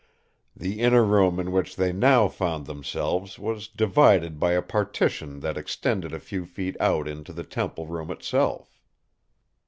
[0.57, 5.57] The inner room in which they now found themselves was divided by a partition that
[5.57, 8.81] extended a few feet out into the temple room itself.